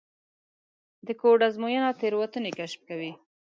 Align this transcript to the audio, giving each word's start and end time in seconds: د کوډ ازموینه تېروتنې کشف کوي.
د 1.07 1.09
کوډ 1.21 1.39
ازموینه 1.47 1.89
تېروتنې 1.99 2.51
کشف 2.59 2.81
کوي. 2.89 3.11